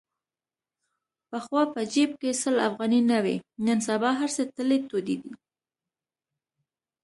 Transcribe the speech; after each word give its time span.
پخوا 1.29 1.63
په 1.73 1.81
جیب 1.93 2.11
کې 2.21 2.29
سل 2.41 2.55
افغانۍ 2.69 3.01
نه 3.11 3.19
وې. 3.23 3.35
نن 3.65 3.77
سبا 3.87 4.09
هرڅه 4.19 4.43
تلې 4.55 4.77
تودې 4.89 5.15
دي. 5.21 5.31